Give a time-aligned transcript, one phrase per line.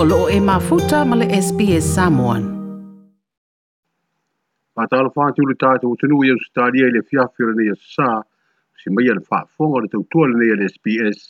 [0.00, 2.44] o loo e mafuta ma le SPS Samoan.
[4.78, 8.06] Mātalo whātulu tātou tunu i au staria i le fiafira nei a sā,
[8.78, 11.24] si mai al whaafonga le tautua le nei le SPS,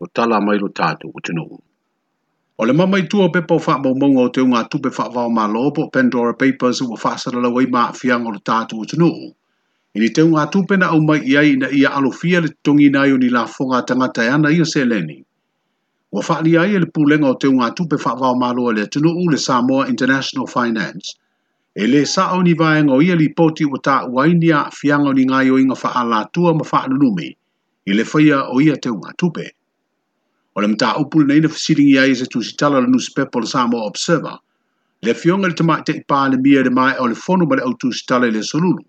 [0.00, 1.44] o tala mai lo tātou o tunu.
[2.56, 6.32] O le mamai tua pepa o whaamaumanga o te unga tupe whaavao mā lopo Pandora
[6.32, 9.10] Papers ua whaasara lau ai maa fianga o tātou o tunu.
[10.00, 13.12] I ni te unga tupe na au mai iai na ia alofia le tongina i
[13.12, 15.20] o ni la whonga tangata ana i o seleni.
[16.14, 19.38] Ua whaali ai e le pūlenga o te unga tupe whaavao malo le tunu le
[19.44, 21.14] Samoa International Finance.
[21.74, 22.02] E le
[22.36, 25.74] o ni vaenga o ia li poti o tā uainia fianga ni ngai o inga
[25.80, 27.26] whaalatua ma whaalunumi
[27.86, 29.46] i le whaia o ia te unga tupe.
[30.54, 34.38] O le mta upul nei na fisiringi ai se tūsitala le newspaper le Samoa Observer,
[35.02, 37.66] le fionga le tamai te ipa le mia le mai o le fono ma le
[37.66, 38.84] au tūsitala le solulu.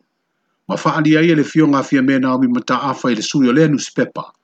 [0.68, 3.52] Ma whaali ai e le fionga fia mena o mi mta awha i le suyo
[3.52, 4.30] le newspaper–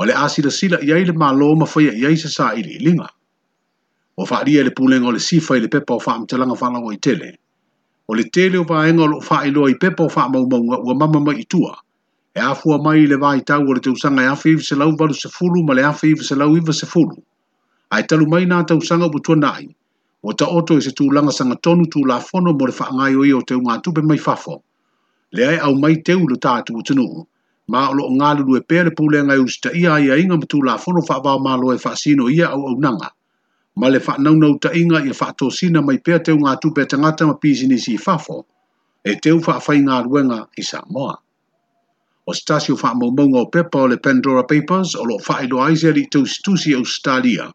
[0.00, 3.08] o le asila sila i aile ma lo ma fai i aise sa i linga.
[4.16, 6.78] O fa ria le pulenga o le sifa i le pepa o faa mtelanga fala
[6.78, 7.32] o i tele.
[8.08, 10.78] O le tele o va enga o faa i loa i pepa o faa maumaunga
[10.86, 11.74] ua mama mai i tua.
[12.34, 14.94] E afua mai i le vai tau o le tausanga e afi iwa se lau
[15.00, 17.18] valu se fulu ma le afi iwa se lau iwa se fulu.
[17.90, 19.66] A e talu mai nā usanga o butua nai.
[20.22, 23.16] O ta oto e se tūlanga sanga tonu tū la fono mo le faa ngai
[23.18, 24.62] o i o te unga tupe mai fafo.
[25.34, 27.26] Le ai au mai teulu tātu o tenuu
[27.68, 31.68] ma o loo galulu e pea le pulega i usitaʻia ai aiga ma tulafono faavaomālo
[31.74, 33.08] e faasino ia au au aunaga
[33.76, 37.98] ma le faanaunau taʻiga ia faatosina mai pe pea teugatupe e tagata ma pisinisi i
[38.06, 38.36] fafo
[39.04, 41.14] e teu faafaigaluega i samoa
[42.26, 45.76] o se tasi o faamaumauga o pepa o le pandora papers o loo faailoa ai
[45.76, 47.52] se ali i tausitusi ausitalia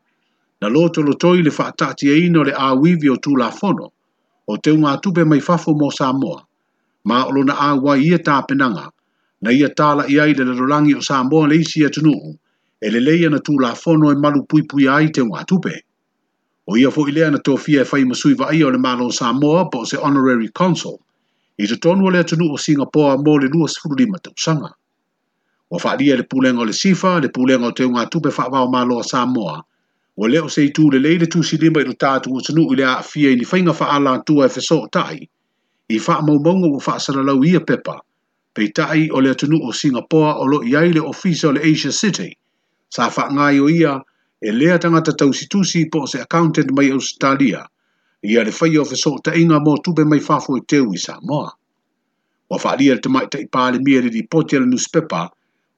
[0.62, 3.88] na lo tolotoi le faataatiaina e o le auivi o tulafono
[4.52, 6.46] o teugatupe mai fafo mo samoa
[7.08, 8.93] ma o lona auai ia e tapenaga
[9.44, 12.28] na ia tala ia i le lalolangi o Samoa le isi e tunuu,
[12.82, 13.52] e le leia na tū
[13.84, 15.76] fono e malu pui pui ai te ngā tupe.
[16.72, 19.84] O ia fo lea na tofia e fai masui wa o le malo Samoa po
[19.84, 20.96] se Honorary Consul,
[21.60, 24.70] i te tonua lea tunu o Singapore mo le lua sifuru lima tausanga.
[25.72, 28.72] O whaaria le pūlenga o le sifa, le pūlenga o te ngā tupe whaava o
[28.72, 29.60] malo Samoa,
[30.16, 32.64] o leo se i tū le leile tū si lima i lo tātu o tunu
[32.72, 35.20] i lea a whia i ni whainga wha ala tua e whesok tai,
[35.92, 38.00] i wha maumonga o wha ia pepa,
[38.54, 42.30] peitai o le atunu o Singapore o lo iai le ofisa o le Asia City.
[42.96, 43.94] Sa wha ngai o ia,
[44.42, 47.62] e lea tangata tausitusi po se accountant mai Australia,
[48.32, 51.50] ia le whai o fesok ta inga mō tupe mai whafo i teo i Samoa.
[52.50, 55.28] Wa wha lia te mai tei pāle mia le dipote le newspaper,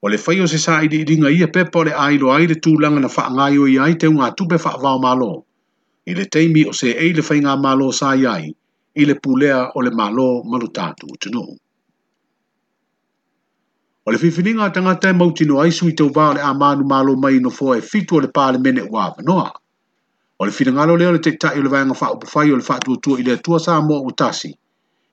[0.04, 3.00] o le whai o se sai di ringa ia pepa o le ailo aile tūlanga
[3.04, 5.32] na wha ngai o iai te unga tupe wha vau malo.
[6.10, 8.50] I le teimi o se ei le whai ngā malo sa iai,
[9.00, 11.56] i le pulea o le malo malutatu utunuhu.
[14.08, 17.16] O le fifininga a tangata e mauti no aisu i tau vāle a manu malo
[17.22, 19.50] mai no fōe fitu o le pāle mene wā vanoa.
[20.38, 23.18] O le finangalo leo le tektai o le vāenga wha upofai o le wha tuatua
[23.18, 24.52] i le atua sā mō o tasi.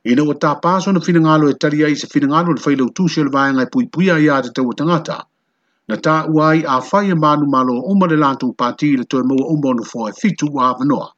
[0.06, 3.24] Ina o tā pāso na finangalo e tari ai se finangalo le whaila utusi o
[3.26, 5.18] le vāenga e pui pui a i āte tau o tangata.
[5.90, 9.02] Na tā uai a whai a e manu malo o umma le lantu pāti i
[9.02, 11.10] le toi mō umma o no fōe fitu wā vanoa.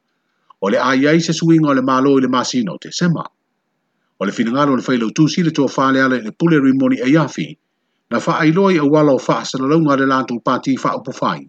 [0.62, 3.28] O le ai ai se suinga o le malo i le masino te sema.
[4.16, 7.50] O le finangalo le whaila utusi le toa whale ale le pule rimoni e yafi.
[8.10, 11.48] na faailoa ia uala o faasalalauga a le latou pati faapufai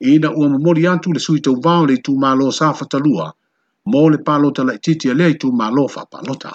[0.00, 3.32] ina ua momoli atu le sui tauvao le itumālo sa fatalua
[3.86, 6.52] mo le palota laʻitiiti a lea itumālo faapalota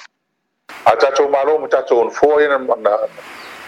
[0.89, 2.97] a tatou mālo ma tatou ona foa ia na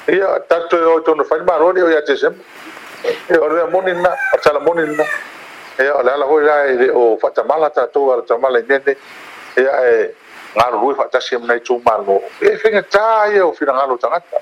[0.10, 2.42] ia tatou e o tonu fai mālo ni e o ia december
[3.30, 5.04] ia o lea moni na a tala moni na
[5.78, 8.98] ia e o le ala hoi la e o faatamala tatou ala tamala i nene
[9.58, 10.10] ia e
[10.56, 14.42] galolue faatasi amenai tumālo ia e fegatā ia o finagalo tagata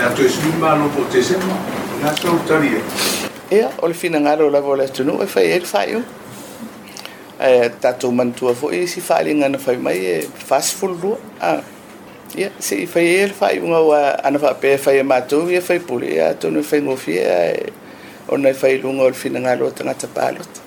[0.00, 1.56] atoesmi malofo tese ma
[1.96, 2.80] ona tautalia
[3.50, 6.02] ia o le finagalo la o tu nu e fai ai le faaiu
[7.40, 11.62] e tatou manatua foʻi si faaligana fai mai e fasefululua a
[12.36, 16.10] ia seʻi fai e le faaiuga ua ana faapea fai e matou ia fai pule
[16.14, 17.72] ia tonu e faigofia e
[18.28, 20.60] ona e failuga o le finagalo o tagata palota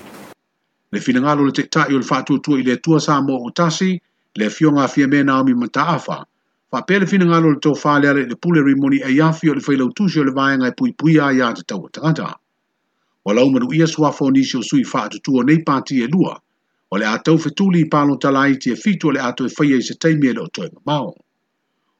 [0.91, 3.99] le finagalo o le taʻitaʻi o le tu i le atua sa mo o tasi
[4.35, 6.25] le afioga afia me naomi mataafa
[6.71, 9.61] fa pele fina ngalo le tofa le ale le pule rimoni e yafi o le
[9.61, 12.35] fai lau tushio le vaenga e pui pui a ya te tau atakata.
[13.25, 16.07] O lau manu ia sua fo nisi o sui fa atu tuo nei pati e
[16.11, 16.35] lua,
[16.91, 19.71] o le atau fetuli i palo talai ti e fitu o le atu e fai
[19.73, 21.15] e se teimi e le o toi mamao.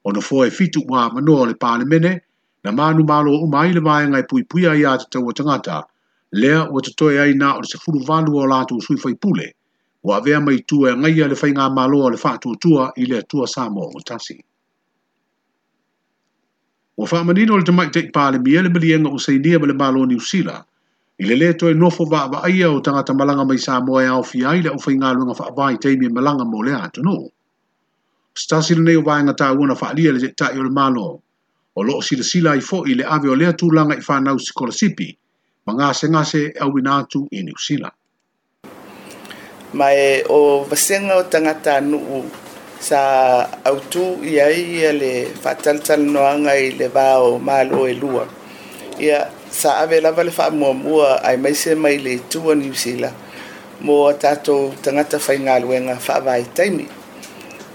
[0.04, 2.20] O na fo e fitu wa manua o le pale mene,
[2.64, 5.82] na manu malo o umai le vaenga e pui pui a ya te tau atakata,
[6.36, 9.00] lea o te toi ai na o le se furu valu o lato o sui
[9.00, 9.54] fai pule,
[10.04, 13.06] wa vea mai tua ngai le fai ngā malo o le fatu atu tua i
[13.08, 14.44] le atua sa mo o tasi.
[16.98, 20.02] Wa fa manino le tamai tek pale mi ele bili enga usai nia bale balo
[20.04, 20.54] ni usila.
[21.22, 24.24] I le leto e nofo va va aia o tangata malanga mai sa moe au
[24.30, 27.16] fi ai le ufa inga lunga fa avai teimi e malanga mo le atu no.
[28.34, 31.06] Stasi le neo vai ngata uona fa alia le zekta o le malo.
[31.78, 34.18] O loo sila sila i fo i le ave o lea tu langa i fa
[34.18, 35.08] nau si kola sipi.
[35.66, 37.90] Ma ngase ngase e au inatu i ni usila.
[39.78, 42.24] Mae o vasenga o tangata nuu
[42.78, 43.00] sa
[43.66, 48.22] autu ia ia le fatal no anga i le va o mal o elua
[49.02, 52.54] ia sa ave la vale fa mo mo ai mai se mai le tu o
[52.54, 53.14] New Zealand
[53.82, 56.86] mo tato tangata fai ngā luenga fa vai taimi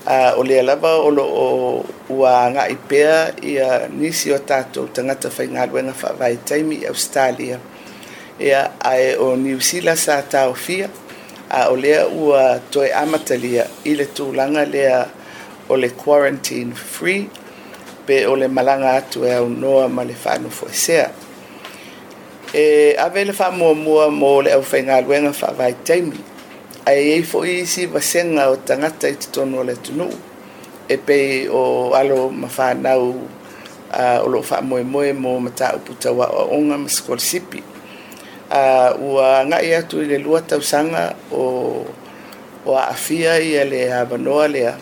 [0.08, 1.48] a uh, ole ala ba o lo o
[2.20, 7.60] wa nga ipea ia nisi o tato tangata fai ngā luenga fa vai taimi Australia
[8.40, 10.88] ia ai o New sila sa tau fia
[11.54, 15.06] a o lea ua toe amatalia i le tulaga lea
[15.70, 17.30] o le quarantine free
[18.06, 21.12] pe o le malaga atu e aunoa ma le faanofo esea
[22.64, 26.18] e ave le faamuamua mo le ʻaufaigaluega faavaetaimi
[26.90, 30.14] ae ai e foʻi isi vasega o tagata i totonu o le atunuu
[30.90, 33.04] e pei o alo ma fanau
[33.94, 37.60] uh, o loo faamoemoe mo mataupu tauaʻoaʻoga ma sikolesipi
[38.54, 41.82] a ua ngai atu i le lua tausanga o
[42.66, 44.74] o afia i a le hawanoa lea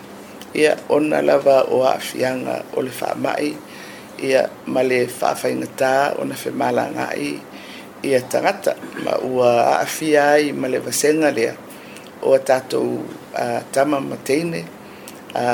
[0.62, 3.56] ia ona lava o afianga o le whaamai
[4.28, 4.42] ia
[4.74, 7.28] ma le whaafaingatā o na whemala ngai
[8.10, 8.72] ia tangata
[9.08, 9.54] ma ua
[9.86, 11.54] afia i ma le vasenga lea
[12.28, 12.90] o a tātou
[13.44, 14.62] a tama mateine
[15.44, 15.48] a,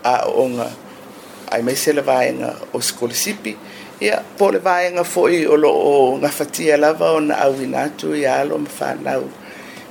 [0.00, 0.68] a onga
[1.52, 3.52] ai mai selavaenga o skolisipi
[4.02, 8.66] ia po le vaega foʻi o loo gafatia lava ona auina atu ia alo ma
[8.68, 9.22] fanau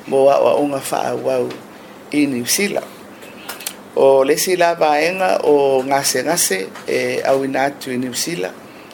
[0.10, 1.46] mo aʻoaʻoga faauau
[2.12, 2.84] i niusila
[3.96, 8.52] o lesi la vaega o gasegase e auina atu i niusila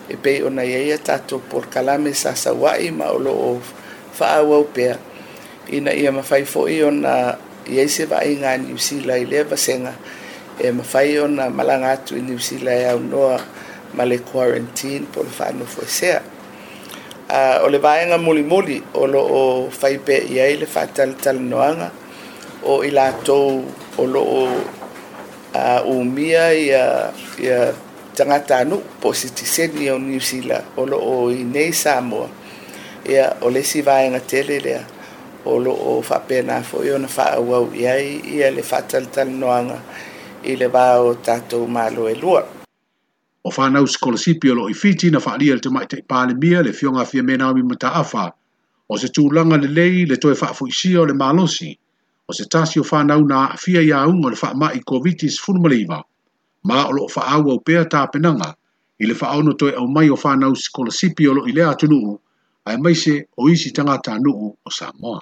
[0.09, 3.57] e pei ona ia ia tatou polokalame sa sauaʻi ma o loo
[4.13, 4.93] faauau pea
[5.73, 7.33] ina ia mafai foʻi ona
[7.65, 9.93] iai se vaaiga a niusila i lea vasega
[10.61, 13.41] e mafai ona malaga atu i niusila e aunoa
[13.93, 16.21] ma le quarantine po le whanofo e sea.
[17.29, 21.39] Uh, ah, o le vaenga muli muli o lo o whaipe i ai le whātalitali
[21.45, 21.89] noanga
[22.65, 23.63] o i lātou
[24.01, 24.41] o lo o
[25.53, 27.61] uh, umia i a, i a
[28.17, 32.27] tangata anu po sitiseni o New Zealand o lo o i nei Samoa
[33.07, 34.81] ia o le si vaenga tele lea
[35.45, 39.77] o lo o whapena fo i ona whaauau i ai ia le whātalitali noanga
[40.49, 42.58] i le o tātou mālo e lua.
[43.47, 46.01] O whanau skolasipio lo i Fiji na whaalia le tamai tei
[46.41, 48.31] mia le fionga fia mena mi mataafa.
[48.89, 51.77] O se tūlanga le lei le toe whaafu isia sio le malosi.
[52.27, 56.01] O se tasi o whanau na fia ia unga le whaama i kovitis fulmaliva.
[56.67, 58.55] Ma o lo whaau au pēr tā penanga.
[58.99, 62.19] I le whaono toe au mai o whanau skolasipio lo i lea tunuu.
[62.65, 65.19] Ai maise o isi tangata nuu o Samoa.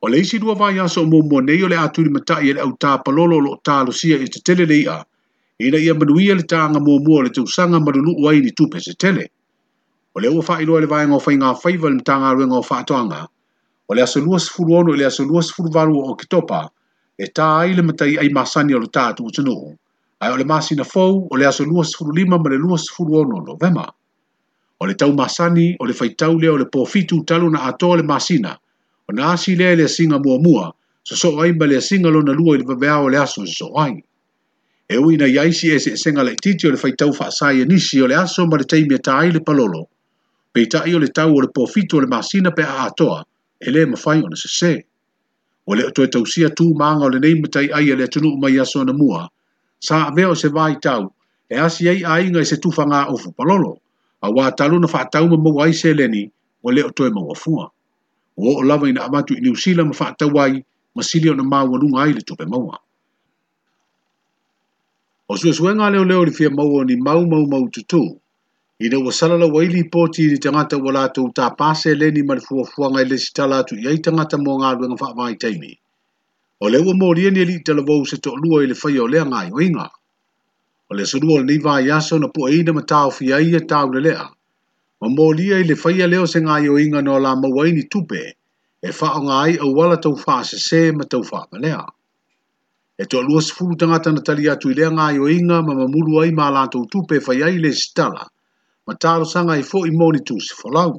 [0.00, 2.60] O le isi dua vai aso mō mō nei o le aturi matai e le
[2.60, 5.02] au tā palolo lo tā sia i te teleleia.
[5.58, 9.24] Ina ia manuia le tānga mua mua le tausanga marulu ai ni tupe se tele.
[10.14, 13.20] O le ua whaeroa le vaenga o whainga faiva le mtanga ruenga o whaatoanga.
[13.88, 16.68] O le aso sifuru ono e le aso lua sifuru varu o kitopa.
[17.16, 19.74] E tā ai le matai ai masani o le tātu o
[20.20, 23.40] Ai o le masina fau o le aso sifuru lima ma le lua sifuru ono
[23.40, 23.88] novema.
[24.80, 28.02] O le tau masani o le faitau lea o le pofitu talu na atoa le
[28.02, 28.58] masina.
[29.08, 30.72] O na asi lea le singa mua mua.
[31.02, 34.02] So so ai ma le singa lona lua i le vaveao le aso so ai.
[34.88, 37.56] e ui na iaisi e se e senga lai titi o le whaitau wha asai
[37.60, 39.82] e nisi o le aso ma le teimi a e tai le palolo.
[40.52, 43.18] Pei tai o le tau o le pofitu o le masina pe a atoa,
[43.60, 44.72] e le fai o na se se.
[45.68, 48.30] O le atoe tau sia tū maanga o le e neimatai ai a le atunu
[48.42, 49.20] mai aso na mua,
[49.86, 51.02] sa aveo se vai tau,
[51.52, 53.72] e asi ei a inga i se tūwhanga o fu palolo,
[54.24, 56.24] a wā talu na whaatau ma mau ai se leni,
[56.66, 57.64] o le atoe mau afua.
[58.38, 60.62] O o lawa ina amatu i niusila ma whaatau ai,
[60.94, 62.78] masili o na maa walunga ai le tope maua.
[65.34, 67.98] O sue sue ngā leo leo li fia mau ni mau mau mau tutu.
[68.78, 72.62] I ne wasala la waili poti ni tangata wala tau ta pase le ni malifua
[72.74, 75.72] fuanga ele si tala tu iai tangata mō ngā luenga wha mai teimi.
[76.62, 79.24] O lewa mō li ni elita la vau se tok lua ele fai o lea
[79.32, 79.88] ngā i winga.
[80.90, 83.64] O le surua le ni vai yaso na pua ina ma tau fi ai e
[83.70, 84.30] tau le lea.
[85.00, 88.22] Ma mō lia ele fai a leo se ngā o inga no la mawaini tupe
[88.78, 91.58] e wha o ngā ai au wala tau fa se se ma tau fa ma
[91.66, 91.82] lea
[92.98, 96.46] e to lua sifuru tangata na tali atu ilea ngā ioinga ma mamulu ai mā
[96.52, 98.24] lanto utupe fai ai le sitala,
[98.86, 100.94] ma tālo sanga i fo i moni tu si falau.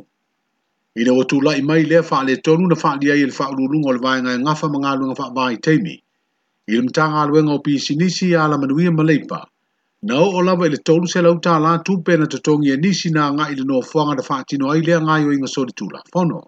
[0.97, 3.91] Ine watu la mai lea fa'a le tonu na fa'a lia i le fa'a lulunga
[3.97, 5.95] le vāinga e ngafa ma ngālu ngafa'a vāi teimi.
[6.69, 9.45] Ile mtanga aluenga o pisi nisi a la manuia maleipa.
[10.03, 13.09] Na o o lava i le tonu se lau tāla tupe na tatongi e nisi
[13.13, 16.01] na ngā i le noa fuanga na tino ai lea ngā ioinga sori tula.
[16.13, 16.39] Fono.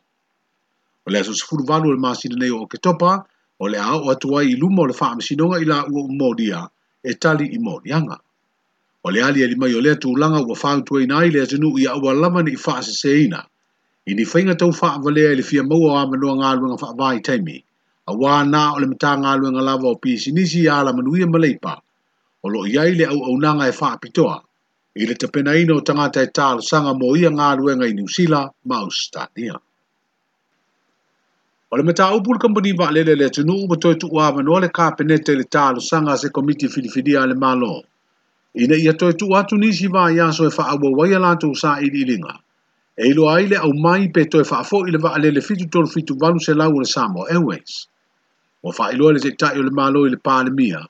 [1.06, 3.26] O lea so sifuru valu le māsina nei o ketopa,
[3.60, 6.60] o le ao atu ai i luma o le faa masinonga i la ua umodia
[7.04, 8.16] e tali i modianga.
[9.06, 11.84] O le ali elimai o lea tūlanga ua faa utuai e nai lea zinu i
[11.94, 13.40] aua lama ni i faa se seina.
[14.62, 17.58] tau faa valea ili fia maua a manua ngā luenga faa vai taimi.
[18.08, 21.76] A wā nā o mta ngā luenga lava o pisi nisi a ala manuia maleipa.
[22.44, 24.40] O lo iai le au au nanga e faa pitoa.
[24.96, 28.50] Ile le tapena ino tangata e tālo sanga mo ia ngā luenga i New Zealand,
[28.66, 29.60] Maustadia.
[31.72, 31.84] Kan o lah.
[31.84, 35.36] eh, le mataupu le kampani faalele le atunuu ua toe tuu amanoa le kapeneta i
[35.36, 37.84] le talosaga a se komiti filifilia a le malo
[38.58, 42.34] ina ia toe tuu atu nisi vaiaso e faauauai a latou saʻiliʻiliga
[42.98, 45.70] e iloa ai le aumai pe toe faafoʻi le vaalele 7
[46.46, 47.86] selau o le samoa airways
[48.66, 50.82] ua faailoa le taʻitaʻi o le malo i le palemia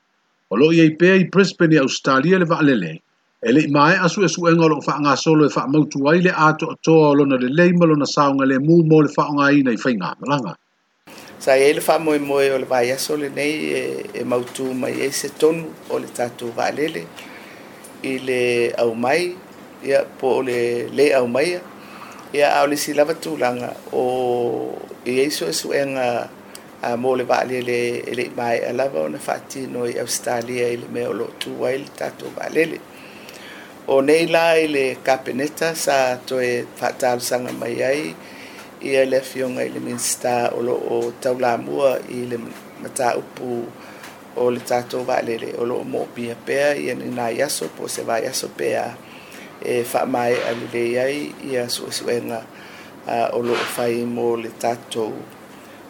[0.50, 0.78] o loo lah.
[0.80, 2.98] iai pea i brisbane i australia le vaalele eh,
[3.44, 7.70] e leʻi mae asuʻesuʻega o loo faagasolo e faamautu ai le atoʻatoa o lona lelei
[7.76, 10.56] ma lona saoga lemū mo le faaogāina i faigamalaga
[11.40, 13.82] sa ia e le faamoemoe o le vaiaso lenei e,
[14.12, 17.02] e mautū mai ai e se tonu o le tatou vaalele
[18.10, 18.42] i le
[18.82, 19.22] aumai
[19.88, 20.60] ia po o le
[20.96, 21.60] lē aumaia
[22.36, 24.02] ia a o le silava tulaga o
[25.10, 26.06] i ai e suʻesuʻega
[26.86, 31.06] a mo le vaalele e leʻi maeʻa lava ona faatino i australia i le mea
[31.08, 32.76] o loo tū ai le tatou vaalele
[33.88, 35.96] o nei la i le kapeneta sa
[36.28, 38.02] toe faatalosaga mai ai
[38.80, 42.38] ia le afioga i le minista o loo taulamua i le
[42.82, 43.50] mataupu
[44.36, 48.84] o le tatou vaalele o loo moopia pea ia ninā iaso po se vaiaso pea
[49.60, 51.18] e faamaeʻa lelei ai
[51.52, 52.38] ia suʻesuʻega
[53.36, 55.12] o loo fai mo le tatou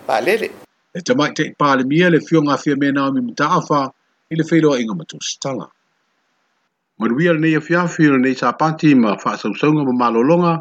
[0.09, 0.47] vaalele
[0.95, 3.79] e tamaʻitaʻi palemia le fioga afia me naomi mataafa
[4.31, 5.65] i le feiloaʻiga ma tuusitala
[6.99, 10.53] manuia lenei afiafi o lenei sapati ma faasausauga ma malologa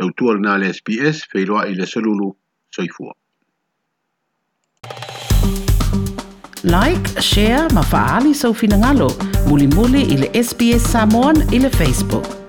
[0.00, 2.36] لو تورنا على اس بي اس في الوائي لسلولو
[2.70, 3.12] سيفوا
[6.64, 9.08] لايك شير ما فعالي سوفي نغالو
[9.48, 12.43] مولي مولي الى اس بي اس سامون الى فيسبوك